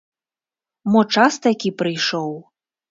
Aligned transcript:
Мо 0.95 1.01
час 1.19 1.33
такі 1.45 1.69
прыйшоў? 1.85 2.31